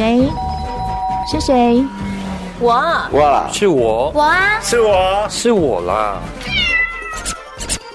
[0.00, 0.26] 谁？
[1.30, 1.84] 是谁？
[2.58, 2.72] 我。
[3.12, 4.10] 哇，是我。
[4.14, 6.16] 我啊，是我，是我啦。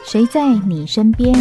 [0.05, 1.33] 谁在你身边？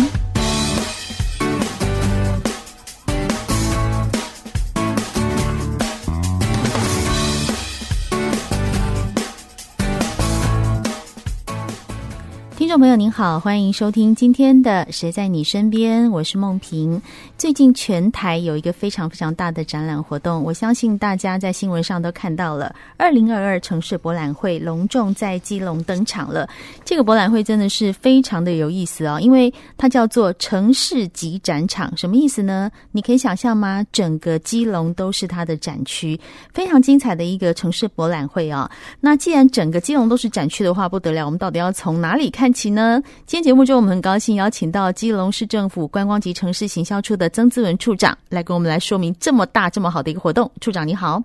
[12.74, 17.00] 众朋友您好，欢迎收听今天的《谁在你身边》，我是梦萍。
[17.38, 22.74] 最近全台有一个非常非常大的展览活动，我相信大家在新闻上都看到了。
[22.96, 26.48] 二零二二城市博览会隆重在基隆登场了。
[26.84, 32.68] 这个博览会真的是非常的有意思哦，因为它叫做城市级展场，什么意思呢？
[32.90, 33.86] 你可以想象吗？
[33.92, 36.18] 整个基隆都是它的展区，
[36.52, 38.70] 非常精彩的一个城市博览会啊、哦。
[38.98, 43.02] 那既然整个基隆都是展区的话，不得了，我们到底要从哪里看起呢？
[43.26, 50.50] 今天节目中，我们很高兴邀请到基隆市政府观光及城市行销处的曾志文处长来跟我们来说明这么大、这么好的一个活动。
[50.60, 51.22] 处长你好。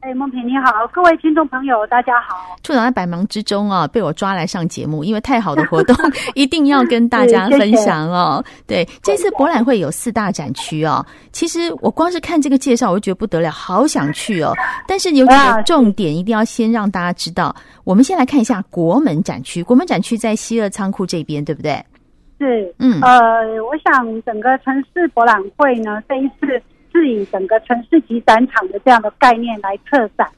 [0.00, 2.56] 哎，梦萍你好，各位听众朋友大家好。
[2.62, 5.94] 处长在百忙之中啊，被我抓来上节目，因为太好的活动
[6.34, 8.42] 一定要跟大家分享哦。
[8.66, 11.04] 对，这次博览会有四大展区哦。
[11.32, 14.54] 其实我光是看这个介绍，我就觉得不得了，好想去哦。
[14.88, 17.54] 但是有几个重点一定要先让大家知道。
[17.84, 21.72] 我们先来看一下国门展区，国门展区在西二仓库这边，对不对？
[22.38, 26.62] 是，嗯，呃，我想整个城市博览会呢，这一次。
[27.00, 30.28] 是以整个城市级展场的这样的概念来策展，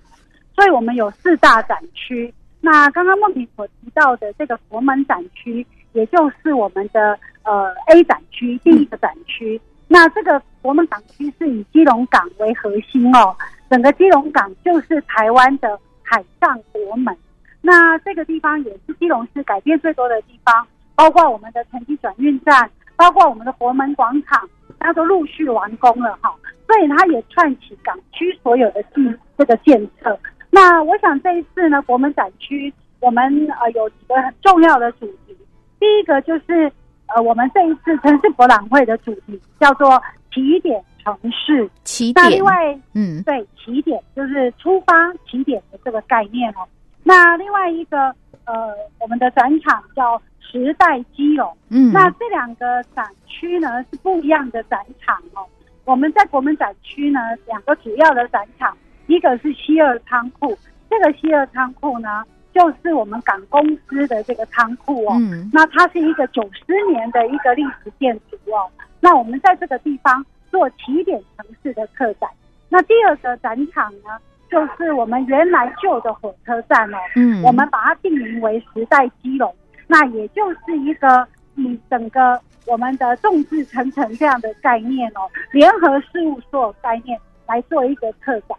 [0.55, 2.33] 所以我们有四大展区。
[2.61, 9.61] 那刚刚梦萍所提到的这个佛门展区，也就是我们的呃 A 展区第一个展区。
[9.89, 13.37] 那这个佛门展区是以基隆港为核心哦，
[13.69, 17.13] 整个基隆港就是台湾的海上国门。
[17.61, 24.49] 那这个地方也是基隆市改变最多的地方，包括我们的城际转运站，包括我们的国门广场。
[24.85, 26.35] 它都陆续完工了哈，
[26.73, 30.19] 所以它也串起港区所有的建这个建设。
[30.49, 33.23] 那我想这一次呢，国门展区我们
[33.61, 35.37] 呃有几个很重要的主题。
[35.79, 36.73] 第一个就是
[37.15, 40.01] 呃我们这一次城市博览会的主题叫做
[40.33, 41.69] 起点城市。
[41.85, 42.25] 起点。
[42.25, 46.67] 那另外嗯对起点就是出发起点的这个概念哦。
[47.03, 48.15] 那另外一个
[48.47, 50.21] 呃我们的展场叫。
[50.51, 55.47] 时代基隆，嗯，那这两个展区呢是不一样的展场哦。
[55.85, 58.77] 我们在国门展区呢，两个主要的展场，
[59.07, 60.57] 一个是西二仓库，
[60.89, 62.23] 这个西二仓库呢，
[62.55, 65.17] 就是我们港公司的这个仓库哦。
[65.19, 68.71] 嗯，那它是一个九十年的一个历史建筑哦。
[69.01, 72.31] 那我们在这个地方做起点城市的特展。
[72.69, 74.19] 那第二个展场呢，
[74.51, 76.99] 就是我们原来旧的火车站哦。
[77.17, 79.53] 嗯，我们把它定名为时代基隆。
[79.89, 81.27] 那也就是一个
[81.57, 88.57] 以整个我们的众志成城这样的概念哦，联合事务所概念来做一个策展。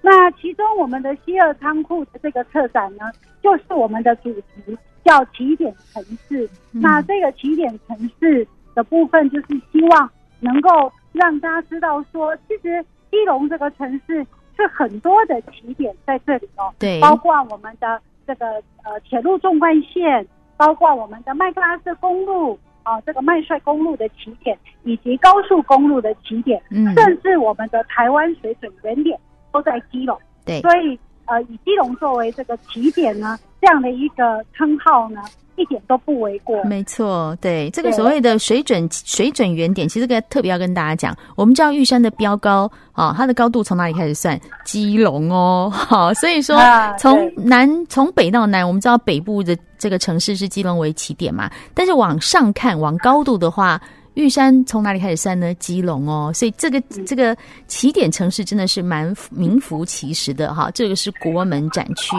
[0.00, 3.04] 那其中我们的西二仓库的这个策展呢，
[3.42, 6.48] 就是我们的主题叫起点城市。
[6.70, 14.26] 那这个起点城市的部分，就是希望能够让大家知道说，其实基隆这个城市
[14.56, 18.46] 是很多的起点在这里哦，对，包括我们的这个
[18.82, 20.26] 呃铁路纵贯线。
[20.54, 29.18] 包括我们的麦克阿瑟公路啊，这个麦帅公路的起点，以及高速公路的起点，嗯，甚至我们的台湾水准原点
[29.52, 30.18] 都在基隆。
[30.44, 35.22] 对，所以呃，以基隆作为这个起点呢，这样的一个称号呢，
[35.56, 36.62] 一点都不为过。
[36.64, 44.40] 没错，对这个所谓的水准水准原点，其实这个特别要跟大家讲，我们知道玉山的标高啊、哦，它的高度从哪里开始算？
[44.64, 46.58] 基隆哦，好， 所以说
[46.98, 49.56] 从南从北到南，我们知道北部的。
[49.78, 53.82] 这个城市是基隆为起点嘛，但是往上看，往高度的话，
[54.14, 55.52] 玉山从哪里开始算呢？
[55.54, 57.36] 基隆哦，所以这个这个
[57.66, 60.70] 起点城市真的是蛮名副其实的哈。
[60.72, 62.16] 这个是国门展区，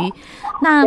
[0.61, 0.83] 那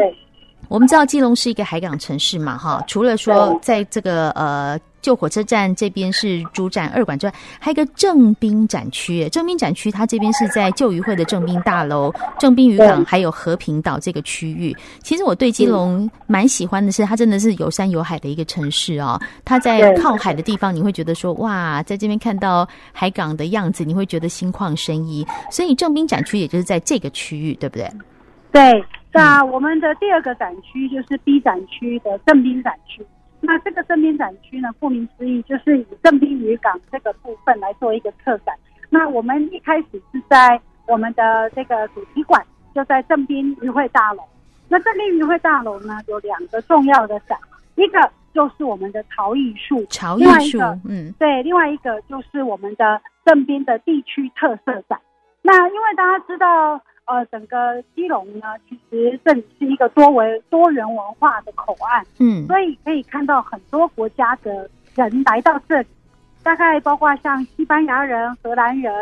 [0.68, 4.78] 我们知道基隆是一个海港城市嘛哈，除了说在这个呃。
[5.02, 9.28] 旧火车站这边是主展二馆之外，还有一个正滨展区。
[9.28, 14.76] 正滨展区它这边是在旧渔会的正滨大楼、正滨渔港还有和平岛这个区域。
[15.04, 19.16] 其实我对基隆蛮喜欢的是，它真的是有山有海的一个城市哦。
[19.44, 25.24] 它在靠海的地方，你会觉得说哇，在这边看到海港的样子，你会觉得心旷神怡。
[25.52, 27.88] 所以正滨展区也就是在这个区域，对不对？
[28.50, 28.84] 对。
[29.16, 33.04] 那我们的第二个展区就是 B 展区的正滨展区。
[33.40, 38.54] 那这个正滨展区呢，顾名思义，就是以正滨渔港这个部分来做一个特展。
[38.90, 44.22] 那我们一开始是在我们的这个主题馆，就在正滨渔会大楼。
[44.68, 47.38] 那正滨渔会大楼呢，有两个重要的展，
[47.76, 50.58] 一个就是我们的陶艺术，陶艺术，
[50.88, 54.98] 嗯，对，另外一个就是我们的正滨的地区特色展。
[55.42, 65.86] 那因为大家知道，呃，整个基隆呢，其实这里是一个多维多元文化的口岸，嗯，所以可以看到很多国家的人来到这里，
[66.42, 68.92] 大概包括像西班牙人、荷兰人，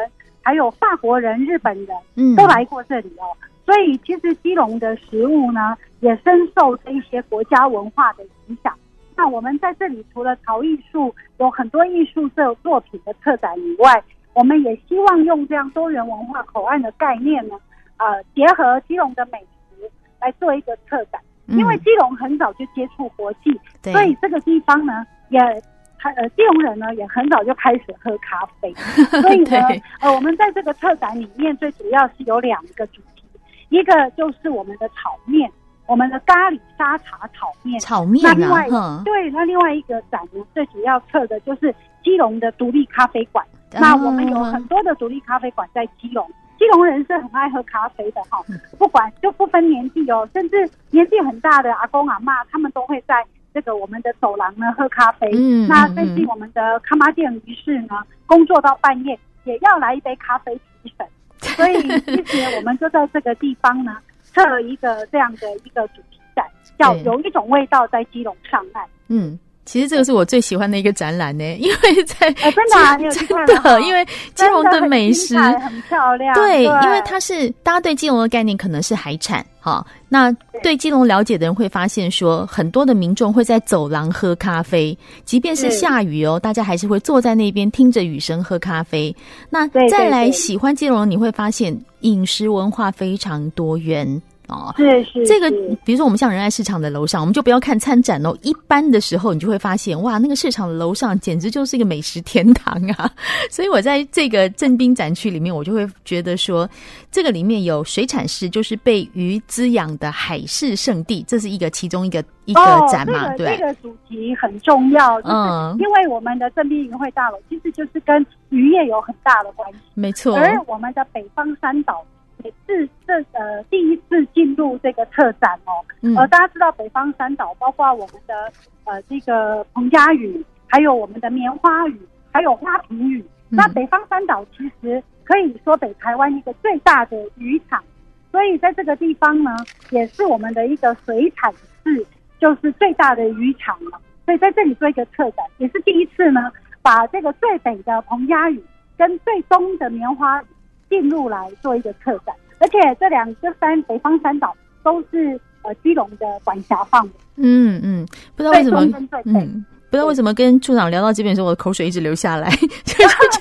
[0.42, 3.24] 还有法国人、日本人，嗯，都来过这里哦。
[3.64, 8.74] 所以其实基隆的食物呢，也深受这一些国家文化的影响。
[9.16, 14.02] 那我们在这里除了陶艺术有很多艺术这作品的特展以外，
[14.34, 17.54] 我们也希望用这样多元文化口岸的概念呢，
[17.98, 21.20] 呃，结合基隆的美食来做一个策展。
[21.46, 23.50] 因为基隆很早就接触国际，
[23.82, 28.72] 嗯、所以这个地方呢，也呃，基隆人呢也很早就开始喝咖啡。
[29.20, 29.58] 所以呢，
[30.00, 33.24] 呃，我们在这个策展里面最主要是有两个主题，
[33.68, 35.50] 一个就是我们的炒面。
[35.86, 38.66] 我们的咖喱沙茶炒面，炒面、啊、那另外
[39.04, 41.70] 对，那另外一个展呢，最主要测的就是
[42.02, 43.44] 基隆的独立咖啡馆。
[43.72, 46.26] 嗯、那我们有很多的独立咖啡馆在基隆，
[46.64, 48.38] 基隆人是很爱喝咖啡的哈，
[48.78, 53.22] 不管就不分年纪哦，甚至年纪很大的阿公阿妈，他们都会在
[53.52, 55.30] 这个我们的走廊呢喝咖啡。
[55.34, 61.06] 嗯，那最近我们的卡玛店于是呢，工作到半夜也要来一杯咖啡提神，
[61.54, 63.98] 所以其实我们就在这个地方呢。
[64.32, 66.44] 设了一个这样的一个主题展，
[66.76, 68.84] 叫有一种味道在基隆上岸。
[69.06, 76.34] 嗯，其实这个是我最喜欢的一个展览呢， 因为在、欸、真的、啊、 真的，因为基隆的美食很，很漂亮。
[76.34, 80.30] 对，对因为它是大家对基隆的概念可能是海产哈，那
[80.62, 89.14] 对基隆了解的人会发现说，很多的民众会在走廊喝咖啡，即便是下雨哦，大家还是会坐在那边听着雨声喝咖啡。
[89.48, 91.74] 那再来喜欢基隆，你会发现。
[92.04, 95.50] 饮食文化非常多元哦，是是，这个
[95.84, 103.10] 比如说我们像仁爱市场的楼上，我们就不要看参展哦，一般的时候你就会发现哇，那个市场的楼上简直就是一个美食天堂啊！
[103.50, 106.68] 所以我在这个镇滨展区里面，我就会觉得说，
[107.10, 122.04] 这个里面有水产市，就是被鱼滋养的海市圣地，这是一个其中一个一个展嘛，哦、对，这个主题很重要，嗯，因为我们的镇滨云会大楼其实就是跟渔业有很大的关系，没错，而我们的北方三岛。
[122.44, 128.52] 也是这呃第一次进入这个特展哦，嗯、呃大家知道北方三岛包括我们的
[128.84, 131.98] 呃这个彭佳屿，还有我们的棉花屿，
[132.30, 133.20] 还有花瓶屿。
[133.50, 137.82] 嗯、那北方三岛其实可以说北台湾一个最大的渔场，
[138.30, 139.50] 所以在这个地方呢，
[139.90, 141.50] 也是我们的一个水产
[141.82, 142.06] 市，
[142.38, 143.98] 就是最大的渔场了。
[144.26, 146.52] 所以在这里做一个特展，也是第一次呢，
[146.82, 148.62] 把这个最北的彭佳屿
[148.98, 150.46] 跟最东的棉花屿。
[150.88, 157.10] 进入来做一个客展，而且这两个山北方三岛都是呃基隆的管辖范围。
[157.36, 158.80] 嗯嗯，不知道为什么，
[159.24, 162.48] 嗯，不知道为什么跟处长聊到这边的时候，我的口水一直流下来。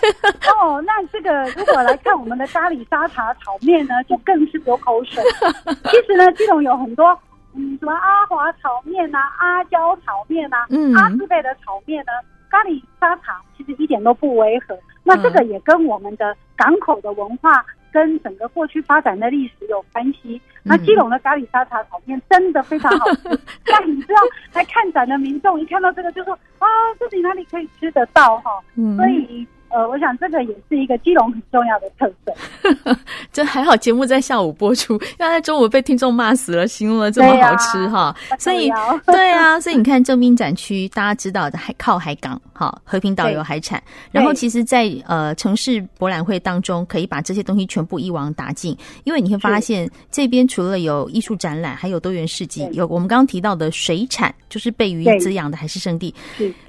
[0.61, 5.21] 哦，那这个如果来看我们的咖喱沙茶炒面呢，就更是流口水。
[5.91, 7.17] 其实呢，基隆有很多
[7.55, 12.11] 嗯，什么阿华炒面啊、阿胶炒面啊、嗯、阿四贝的炒面呢，
[12.53, 14.77] 咖喱沙茶其实一点都不违和。
[15.03, 20.39] 那这个也跟我们的港口的文化跟整个过去发展的历史有关系。
[20.61, 23.29] 那基隆的咖喱沙茶炒面真的非常好吃。
[23.65, 24.21] 那你知道
[24.53, 26.67] 来看展的民众一看到这个就说啊，
[26.99, 28.63] 这里哪里可以吃得到哈？
[28.97, 29.47] 所以。
[29.73, 32.97] 呃，我想这个也是一个基隆很重要的特色。
[33.33, 38.15] 这还好，节目在下午播出，要在中午被听众骂死了，形容了这么好吃哈。
[38.37, 38.69] 所以，
[39.07, 43.81] 对啊，所以你看正滨展区，大家知道的海靠海港哈，和平岛有海产。
[44.11, 56.13] 然后，其实在，在呃城市博览会当中，可以把这些东西全部一网打尽，因为你会发现这边除了有艺术展览，还有多元市集，有我们刚刚提到的水产，就是被鱼滋养的海事圣地。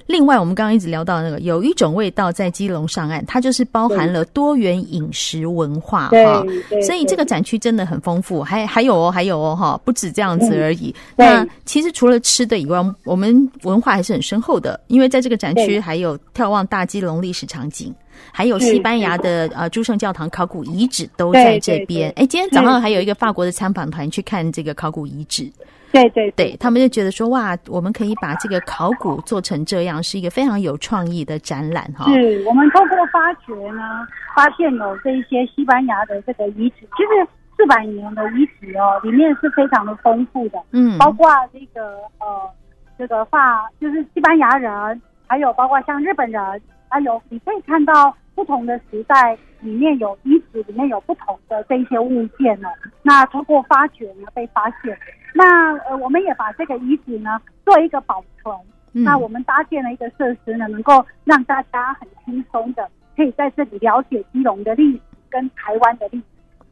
[0.07, 6.43] 另外，我们刚刚一直聊到那个有一种味道在基隆上岸，它就是包含了多元饮食文化哈，
[6.85, 10.93] 所以这个展区真的很丰富，还还有哦，还有哦哈，不止这样子而已。
[11.15, 17.91] 那其实除了吃的以外，我们文化还是很深厚的，因为在这个展区还有眺望大基隆历史场景，
[18.31, 22.11] 还有西班牙的呃诸圣教堂考古遗址都在这边。
[22.15, 25.51] 哎，今天早上还有一个法国的参访团去看这个考古遗址。
[25.95, 32.11] 对对对，他们就觉得说哇，我们可以把这个考古做成这样，是一个非常有创意的展览哈。
[32.11, 42.49] 是我们通过发掘呢，发现有这一些西班牙的这个遗址，其实四百年的遗址哦，里面是非常的丰富的，嗯，包括这个呃
[42.97, 52.67] 这个法就是西班牙人，还有包括像日本人，还有你可以看到不同的时代里面有遗址里面有不同的这一些物件呢，
[53.01, 54.97] 那通过发掘呢被发现。
[55.33, 58.55] 那呃，我们也把这个遗址呢做一个保存。
[58.93, 66.25] 嗯、那我们搭建了一个设施呢，能够让大家很轻松的可以在这里了解基隆的历史跟台湾的历史。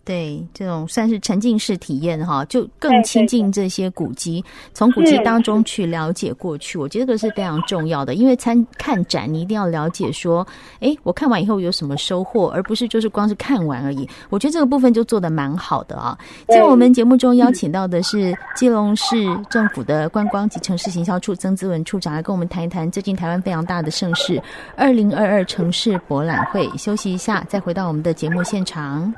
[0.06, 4.44] 对，这种算是沉浸式体验哈，就更亲近这些古迹，
[4.74, 8.14] 从古迹当中去了解过去，我觉得这个是非常重要的。
[8.14, 10.46] 因为参看展，你一定要了解说，
[10.82, 14.06] 哎，我看完以后有什么收获，而不是就是光是看完而已。
[14.30, 16.18] 我觉得这个部分就做的蛮好的啊。
[16.48, 19.16] 今天我们节目中邀请到的是基隆市
[19.50, 24.42] 政府的观光及城市行销处曾资文处长来跟我们谈一谈最近台湾非常大的盛事——
[24.76, 26.70] 二零二二城市博览会。
[26.78, 29.14] 休息一下，再回到我们的节目现场。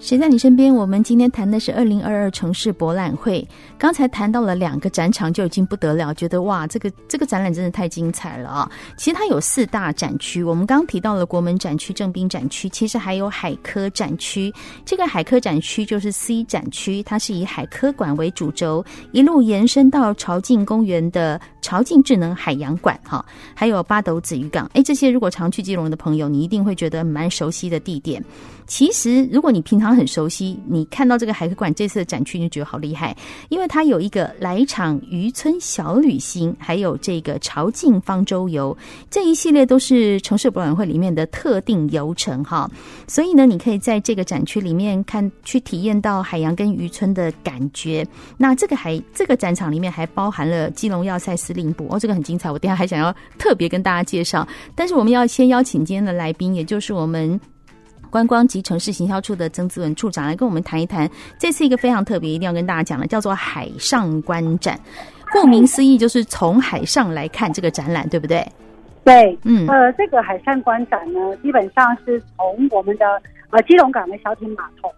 [0.00, 0.74] 谁在你身边？
[0.74, 3.46] 我们今天谈的是二零二二城市博览会。
[3.78, 8.70] 刚才谈到了两个展场就已经不得了，觉得哇，这个这个展览真的太精彩了啊！
[8.96, 14.52] 其实它有四大展区，我们刚提到了国门展区、正滨展区，其实还有海科展区。
[14.84, 24.68] 这个海科展区就是 C 展区，它是以海科馆为主轴，一路延伸到潮境公园的潮境智能海洋馆哈，还有八斗子渔港。
[24.74, 28.22] 哎，这些如果常去基隆的朋友，你一定会觉得蛮熟悉的地点。
[28.66, 33.16] 其实，如果你平常很熟悉，你看到这个海科馆这次的展区，你就觉得好厉害，
[33.48, 38.76] 因为它有一个来场渔村小旅行，还有这个潮境方舟游，
[39.10, 42.68] 这一系列都是城市博览会里面的特定游程哈。
[43.06, 48.06] 所以呢，你可以在这个展区里面看，去体验到海洋跟渔村的感觉。
[48.36, 54.48] 那这个还这个展场里面还包含了基隆要塞司令部哦，这个很精彩，我等下还想要特别跟大家介绍。
[54.74, 57.38] 但是我们要先邀请今天的来宾，也就是我们。
[58.08, 64.78] 观光及城市行销处的曾志文处长来跟我们谈一谈，这次一个非常特别，一定要跟大家讲的，叫做海上观展。
[65.30, 68.46] 顾名思义，就是从海上来看这个展览，对不对？
[69.04, 74.90] 对，嗯，呃，这个海上观展呢，基本上是从我们的呃基隆港的小艇码头，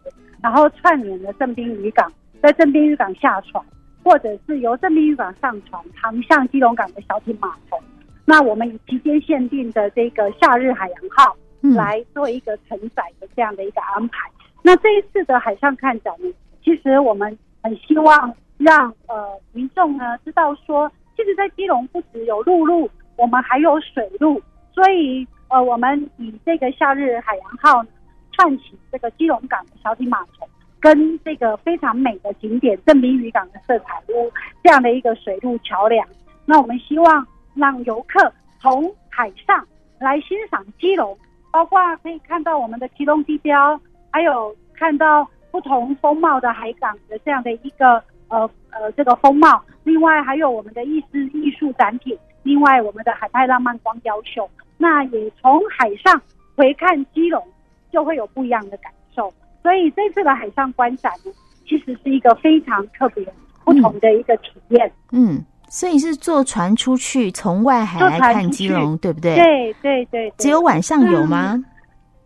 [0.43, 2.11] 然后串联了正滨渔港，
[2.43, 3.65] 在正滨渔港下船，
[4.03, 7.77] 或者是由正滨渔港上船，航向基隆港的小艇码头。
[8.25, 11.37] 那我们以期间限定的这个夏日海洋号。
[11.61, 14.31] 来做一个承载的这样的一个安排。
[14.63, 16.31] 那这一次的海上看展呢，
[16.63, 24.41] 其实我们很希望让呃民众呢知道说，其实，在基隆不只有陆路，我们还有水路。
[24.73, 27.85] 所以呃，我们以这个夏日海洋号
[28.33, 30.49] 串起这个基隆港的小艇码头，
[30.79, 34.31] 跟这个非常美的景点正滨渔港的色彩屋
[34.63, 36.07] 这样的一个水路桥梁。
[36.45, 39.67] 那我们希望让游客从海上
[39.99, 41.17] 来欣赏基隆。
[41.51, 43.81] 包括可以看到我们的基隆地标，
[44.11, 49.63] 还有看到不同风貌的海港的这样的一个呃呃这个风貌。
[49.83, 54.49] 另外还有我们的艺术艺术展品，另外我们的海派浪漫光雕秀。
[54.79, 56.21] 那也从海上
[56.55, 57.43] 回看基隆，
[57.91, 59.33] 就会有不一样的感受。
[59.63, 61.33] 所以这次的海上观展呢，
[61.67, 63.27] 其实是一个非常特别
[63.65, 64.91] 不同的一个体验。
[65.13, 65.35] 嗯。
[65.35, 69.37] 嗯所以是坐船出去，从外海来看基隆，对不对？
[69.37, 70.33] 对对对。
[70.37, 71.53] 只有晚上有吗？
[71.55, 71.65] 嗯、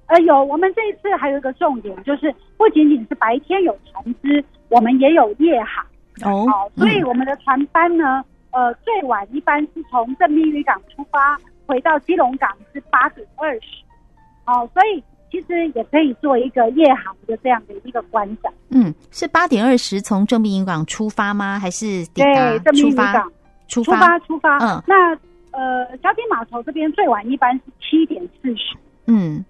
[0.06, 0.42] 呃，有。
[0.42, 5.84] 我们这一次还有一个重点，就是不仅仅是白天有船只，我们也有夜航。
[6.22, 6.50] 哦。
[6.50, 13.60] 好，所以我们的船班呢，呃，最晚一般是从正滨渔港出发，回到基隆港是八点二十。
[14.46, 15.04] 哦，所以
[15.34, 18.52] 其实也可以做一个夜航的这样的一个观展。
[18.68, 21.58] 嗯，是八点二十从正滨渔港出发吗？
[21.58, 23.12] 还是抵达出发？
[23.66, 24.58] 出发，出发，出发。
[24.58, 25.10] 嗯，那
[25.50, 28.76] 呃，小艇码头这边最晚一般是七点四十。
[29.06, 29.44] 嗯，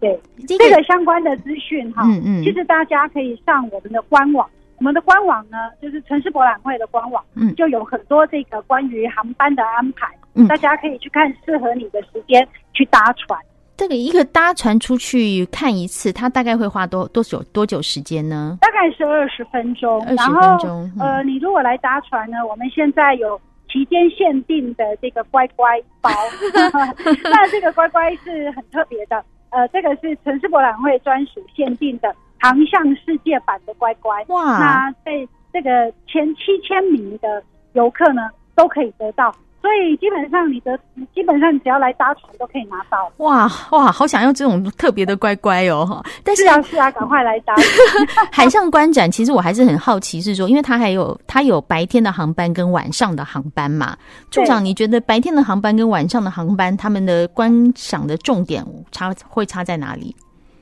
[0.00, 4.46] 对，这个相关的资讯哈，嗯嗯，其实大家可以上我们的官网，
[4.76, 13.40] 我们的官网呢就是城市博览会的官网，嗯，就有很多这个关于航班的安排，嗯，大家可以去看适合你的时间去搭船。
[13.76, 18.58] 这个一个搭船出去看一次，它大概会花多多久多久时间呢？
[18.60, 20.00] 大概是二十分钟。
[20.04, 20.92] 二十分钟。
[20.98, 23.40] 嗯，呃，你如果来搭船呢，我们现在有。
[23.72, 26.10] 期间限定的这个乖乖包，
[27.24, 34.22] 那这个乖乖是很特别的，呃，这个是城市博览会专属限定的航向世界版的乖乖。
[34.28, 34.58] 哇！
[34.58, 39.34] 那在这个前七千名的游客呢，都可以得到。
[39.62, 40.76] 所以基本上你的
[41.14, 43.10] 基本上你只要来搭船都可以拿到。
[43.18, 46.02] 哇哇，好想要这种特别的乖乖哦哈！
[46.24, 47.54] 但是，是啊是啊，赶快来搭。
[48.32, 53.96] 海上观展其实我还是很好奇，是说因为它还有它有白天的航班跟晚上的航班嘛？
[54.32, 60.14] 处长，你觉得白天的航班跟晚上的航班，他们的观赏的重点差会差在哪里？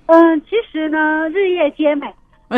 [0.07, 2.07] 嗯，其实呢，日夜皆美。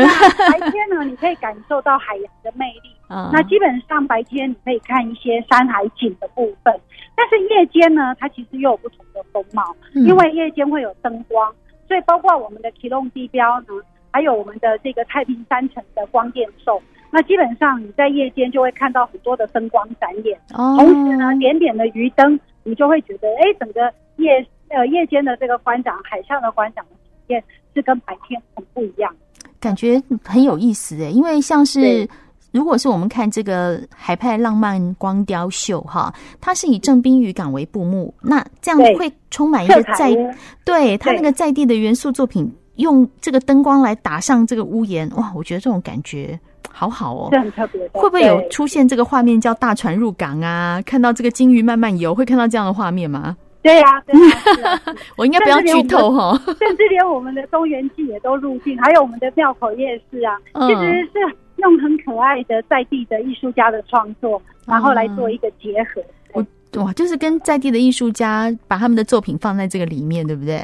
[0.00, 2.90] 那白天呢，你可以感受到海洋的魅力。
[3.30, 6.80] 那基本上白天你可以看一些山海景的部分，
[7.14, 11.54] 但是夜间呢，它其实又有不同的风貌，因为夜间会有灯光，
[11.87, 13.66] 所以包括我们的基隆地标呢，
[14.11, 27.44] 还有我们的这个太平山城的光电兽，那基本上你在夜间就会看到很多的灯光展演，哦、同时呢，点点的鱼灯，你就会觉得，哎，整个夜呃夜间的这个观赏，海上的观赏的体验
[27.75, 29.14] 是跟白天很不一样，
[29.62, 32.07] 感觉很有意思诶，因为像是。
[32.54, 40.14] 如果是我们看这个海派浪漫光雕秀哈，它是以正滨渔港为布幕，那这样会充满一个在
[40.62, 46.38] 对它那个在地的元素作品，用这个灯光来打上这个屋檐，哇，我觉得这种感觉
[46.71, 47.99] 好好哦，是很特别的。
[47.99, 50.78] 会不会有出现这个画面叫大船入港啊？
[50.85, 53.35] 看到这个鲸鱼慢慢游，会看到这样的画面吗？
[53.62, 54.81] 对呀、啊，对啊，
[55.16, 56.37] 我应该不要剧透哈。
[56.59, 61.37] 甚至连我们的中原祭也都入境，还有我们的庙口夜市啊，嗯、其实是。
[61.57, 66.02] 用很可爱的在地的艺术家的创作，然后来做一个结合。
[66.33, 66.45] 我
[66.83, 70.61] 哇，就是跟在地的艺术家把他们的作品放在这个里面，对不对？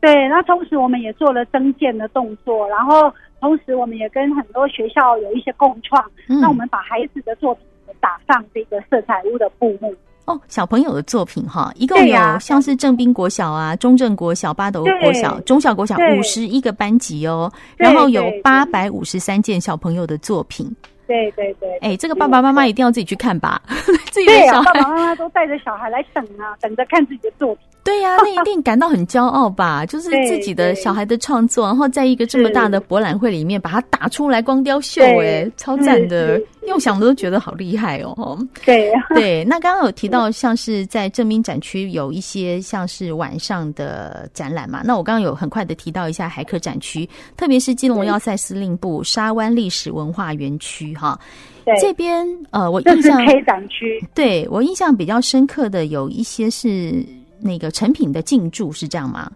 [0.00, 0.26] 对。
[0.28, 6.02] 那同时我们也做了增建的动作，然后同时我们也跟很多学校有一些共创。
[6.26, 7.64] 那、嗯、我们把孩子的作品
[8.00, 9.94] 打上这个色彩屋的布幕。
[10.28, 20.70] 哦，小朋友的作品哈，一共有像是正滨国小啊、中正国小、八斗国小、中小国小五十一个班级哦，然后有八百五十三件小朋友的作品。
[21.08, 23.60] 对对对，哎，这个爸爸妈妈一定要自己去看吧，
[24.12, 27.64] 自己的小孩，爸爸妈妈都带着小孩来等啊，等着看自己的作品。
[27.82, 29.84] 对呀、啊，那一定感到很骄傲吧？
[29.88, 36.38] 就是自己的小孩的创作，然后在一个这么大的博览会里面把它打出来光雕秀，哎，超赞的！
[36.66, 38.38] 用想的都觉得好厉害哦。
[38.66, 44.82] 对 对，那刚刚有提到像是在正滨展区有一些像是晚上的展览嘛？
[44.84, 51.18] 那我刚刚有很快的提到一下海科展区，特别是基隆要塞司令部沙湾历史文化园区哈。
[51.64, 57.04] 对，这边呃，我印象 K 展区， 对我印象比较深刻的有一些是。
[57.40, 59.30] 那个成品的进驻是这样吗？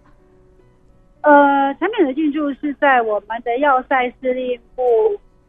[1.20, 4.82] 呃，产品的进驻是在我们的要塞司令部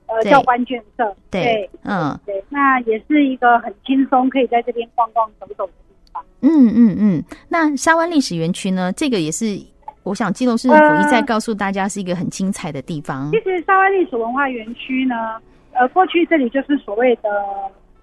[0.05, 1.15] 呃教官眷舍。
[1.31, 6.23] 对，嗯，对，那也是一个很轻松，可以在这边逛逛走走的地方。
[6.41, 7.23] 嗯嗯嗯。
[7.49, 8.93] 那沙湾历史园区呢？
[8.93, 9.59] 这个也是，
[10.03, 13.31] 我想基隆市政府一再告诉大家是一个很精彩的地方。
[13.31, 15.15] 呃、其实沙湾历史文化园区呢，
[15.73, 17.29] 呃，过去这里就是所谓的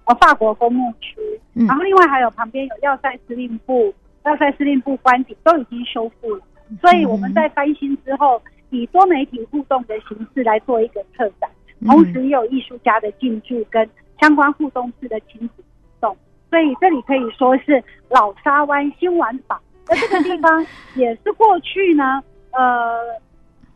[0.05, 1.15] 呃法国公墓区，
[1.55, 3.93] 嗯、然后另外还有旁边有要塞司令部。
[4.23, 6.41] 要塞司令部官邸都已经修复了，
[6.79, 11.49] 所以我们在翻新之后，以多媒体互动的形式来做一个特展，
[11.87, 15.63] 同时也有艺术家的进驻跟相关互动式的亲子互
[15.99, 16.15] 动，
[16.51, 19.59] 所以这里可以说是老沙湾新玩法。
[19.87, 22.99] 而这个地方也是过去呢，呃，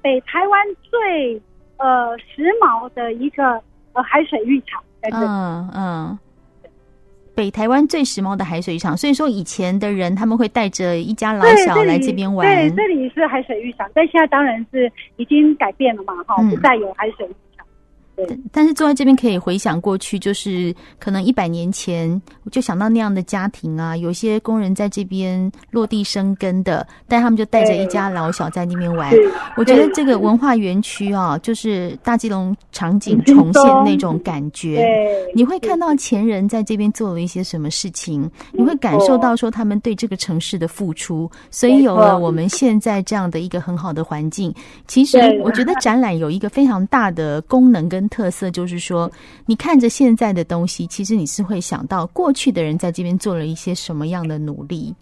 [0.03, 1.41] 北台湾最
[1.77, 3.60] 呃时髦的一个
[3.95, 5.25] 呃海水浴场在这里。
[5.25, 6.19] 嗯嗯。
[7.34, 12.47] 北台湾最时髦的海水浴场，所以说以前的人他们会带着一家老小来这边玩。
[12.47, 17.36] 对，这里是海水浴场，但现在当然是已经改变了嘛，哈，不再有海水浴
[18.51, 22.10] 但是坐在这边可以回想过去，就是可能一百年前，
[22.43, 29.12] 我就想到那样的家庭啊，有些工人在这边落地生根的，但他们就带着一家老小在那边玩。
[29.58, 34.86] 我觉得这个文化园区啊，就是大基隆场景重现那种感觉。
[35.34, 44.54] 你会看到前人在这边做了一些什么事情，你会感受到说他们对这个城市的付出，所以有了我们现在这样的一个很好的环境。
[44.88, 49.12] 其实我觉得展览有一个非常大的功能跟特色就是说，
[49.46, 54.94] 你看着现在的东西，其实你是会想到过去的人在这边做了一些什么样的努力。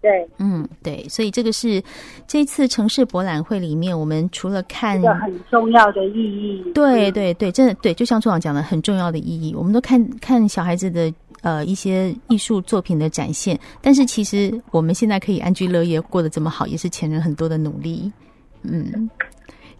[0.00, 1.82] 对，嗯，对，所以这个是
[2.26, 6.62] 这次城市博览会里面，我们除了看一个很重要的意义。
[6.74, 9.54] 对对对，真的对，就像处长讲的，很重要的意义。
[9.54, 18.12] 我们都看看小孩子的呃一些艺术作品的展现，但是其实我们现在可以安居乐业，过得这么好，也是前人很多的努力。
[18.60, 19.08] 嗯。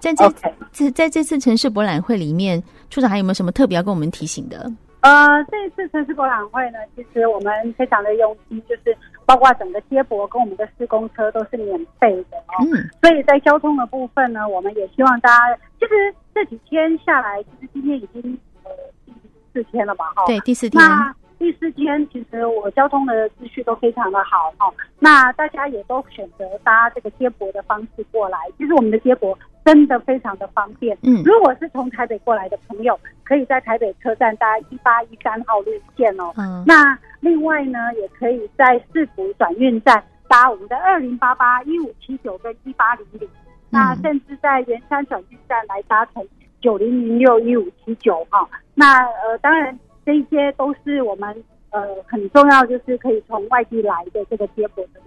[0.04, 0.44] 在这次
[0.84, 0.92] Okay.
[0.92, 4.70] 在这次城市博览会里面，处长还有没有什么特别要跟我们提醒的？
[5.00, 12.60] 呃，这一次城市博览会呢，其实我们非常的用心，就是包括整个接驳跟我们的施工车都是免费的哦。
[12.60, 18.70] 嗯，所以在交通的部分呢，我们也希望大家，其实这几天下来，其实今天已经呃
[19.06, 19.12] 第
[19.52, 20.06] 四天了吧？
[20.16, 20.82] 哈，对，第四天。
[20.82, 24.72] 那第四天，其实我交通的秩序都非常的好哈。
[24.98, 29.38] 那大家也都选择搭这个接驳的方式过来，其实我们的接驳。
[29.64, 30.96] 真的非常的方便。
[31.02, 36.32] 嗯，如果是从台北过来的朋友，可以在台北车站搭一八一三号路线哦。
[36.36, 43.28] 嗯，那另外呢，也可以在市府转运站搭我们的二零八八一五七九跟一八零零。
[43.70, 46.24] 那甚至在圆山转运站来搭乘
[46.60, 48.48] 九零零六一五七九哈。
[48.74, 55.00] 那呃，当然这些都是我们呃很重要，就是可以从外地来的这个接驳的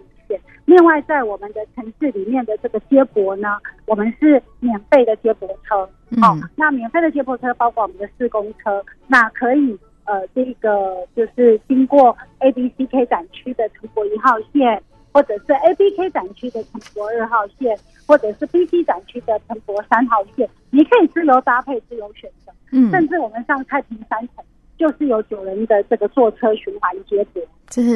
[0.65, 5.85] 另外，在我们的城市里面的这个接驳呢，我们是免费的接驳车。
[6.19, 22.51] 好、嗯哦，那免费的接驳车包括我们的市公车，那可以呃，这个就是经过 A、B、C、K 展区的城驳一号线，或者是 A、B、K 展区的成博二号线，或者是 B、C 展区的成博三号线，你可以自由搭配、自由选择。
[22.71, 24.43] 嗯，甚至我们上太平山城。
[24.77, 27.41] 就是有九人的这个坐车循环接驳，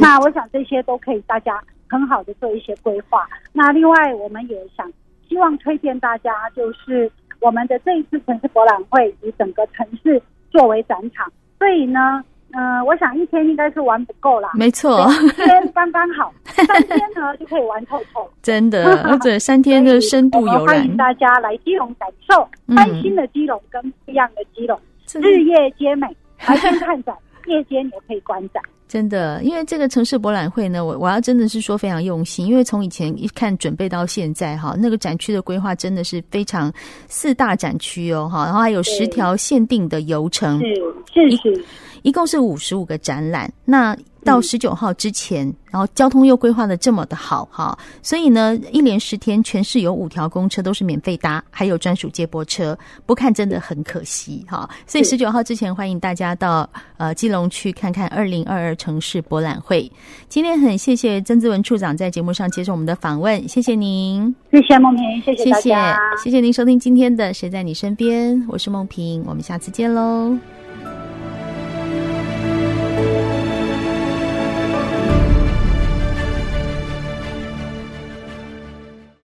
[0.02, 3.28] 那我想这些都可以大家很好的做一些规划。
[3.52, 4.90] 那另外我们也想
[5.28, 12.24] 希望推荐大家，就是我们的这一次城市博览会以整个城市作为展场，所以呢，
[12.54, 14.52] 嗯、呃，我想一天应该是玩不够啦。
[14.54, 18.30] 没错，一天刚刚好， 三天呢就可以玩透透。
[18.42, 24.80] 真的， 或者三天的深度游览，欢迎大家来基隆感受翻新的基隆跟不一样的基隆，
[25.16, 26.08] 嗯、日夜皆美。
[26.46, 28.64] 白天看展，夜间也可以观展。
[28.92, 36.70] 真的，因为这个城市博览会呢，我我要真的是说非常用心，因为从以前一看准备到现在哈，那个展区的规划真的是非常
[37.08, 41.66] 四大展区哦哈，然后还有十条限定的游程，是是是，
[42.02, 43.52] 一共是五十五个展览。
[43.66, 54.70] 那到十九号之前，嗯，然后交通又规划的这么的好哈，所以呢，一连十天全市有五条公车都是免费搭，还有专属接驳车，不看真的很可惜哈。
[54.86, 59.92] 所以十九号之前，欢迎大家到呃基隆去看看二零二二城市博览会。
[60.30, 65.76] 今天很谢谢曾志文处长在节目上接受我们的访问，谢谢您，谢谢梦萍，谢谢谢谢，
[66.24, 70.38] 谢谢您收听今天的谁在你身边，我是梦萍，我们下次见喽。